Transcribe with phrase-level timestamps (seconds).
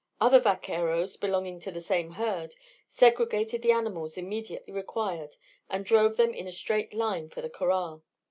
[0.19, 2.55] Other vaqueros, belonging to the same herd,
[2.89, 5.35] segregated the animals immediately required
[5.69, 8.03] and drove them in a straight line for the corral.